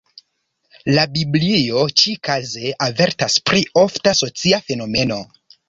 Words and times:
La 0.97 1.03
biblio 1.17 1.83
ĉi-kaze 2.03 2.73
avertas 2.87 3.39
pri 3.53 3.63
ofta 3.85 4.17
socia 4.25 4.65
fenomeno. 4.69 5.23